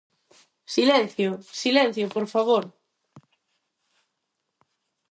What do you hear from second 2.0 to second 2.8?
por favor.